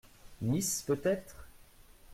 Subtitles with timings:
[0.41, 1.47] Nice, peut-être?…